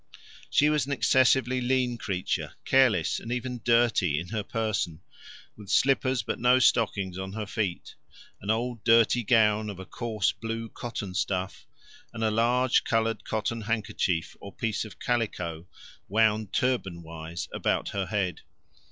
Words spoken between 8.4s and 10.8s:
an old dirty gown of a coarse blue